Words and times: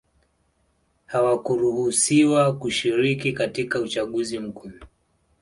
hawakuruhusiwa 1.05 2.53
kushiriki 2.57 3.33
katika 3.33 3.79
uchaguzi 3.79 4.39
mkuu 4.39 4.71